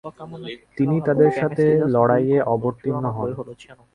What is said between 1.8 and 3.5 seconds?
লড়াইয়ে অবতীর্ণ হন।